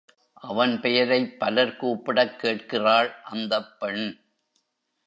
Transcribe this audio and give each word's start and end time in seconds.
அவன் 0.41 0.79
பெயரைப் 0.81 1.39
பலர் 1.39 1.75
கூப்பிடக் 1.75 2.39
கேட்கிறாள் 2.39 3.13
அந்தப் 3.23 3.79
பெண். 3.79 4.05